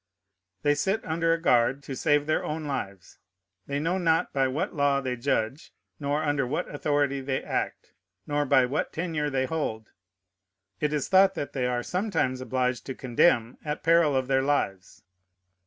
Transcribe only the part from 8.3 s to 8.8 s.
by